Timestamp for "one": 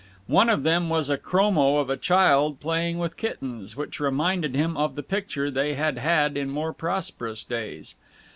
0.25-0.49